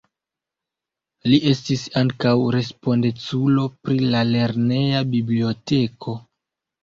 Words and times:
Li 1.31 1.37
estis 1.49 1.83
ankaŭ 2.01 2.31
respondeculo 2.55 3.65
pri 3.83 3.99
la 4.15 4.23
lerneja 4.31 5.03
biblioteko. 5.17 6.17